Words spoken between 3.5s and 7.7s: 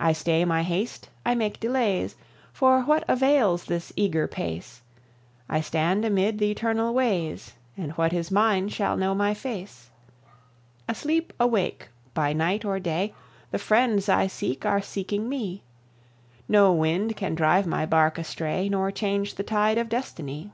this eager pace? I stand amid the eternal ways,